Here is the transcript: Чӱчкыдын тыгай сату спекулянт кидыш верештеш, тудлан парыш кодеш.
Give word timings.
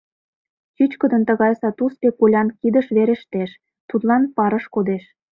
Чӱчкыдын 0.75 1.23
тыгай 1.29 1.53
сату 1.61 1.85
спекулянт 1.95 2.51
кидыш 2.61 2.87
верештеш, 2.97 3.49
тудлан 3.89 4.23
парыш 4.35 4.65
кодеш. 4.73 5.03